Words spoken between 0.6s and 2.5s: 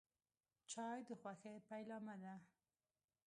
چای د خوښۍ پیلامه ده.